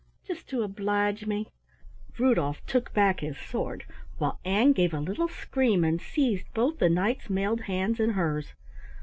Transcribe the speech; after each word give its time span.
Just 0.27 0.49
to 0.49 0.63
oblige 0.63 1.27
me?" 1.27 1.51
Rudolf 2.17 2.65
took 2.65 2.91
back 2.91 3.19
his 3.19 3.37
sword, 3.37 3.85
while 4.17 4.39
Ann 4.43 4.71
gave 4.71 4.95
a 4.95 4.99
little 4.99 5.27
scream 5.27 5.83
and 5.83 6.01
seized 6.01 6.51
both 6.55 6.79
the 6.79 6.89
Knight's 6.89 7.29
mailed 7.29 7.61
hands 7.69 7.99
in 7.99 8.09
hers. 8.13 8.55